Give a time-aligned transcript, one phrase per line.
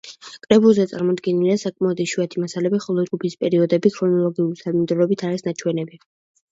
[0.45, 6.05] კრებულზე წარმოდგენილია საკმაოდ იშვიათი მასალები, ხოლო ჯგუფის პერიოდები ქრონოლოგიური თანმიმდევრობით არის ნაჩვენები.